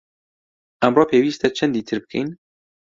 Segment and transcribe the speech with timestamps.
[0.81, 2.29] ئەمڕۆ پێویستە چەندی تر بکەین؟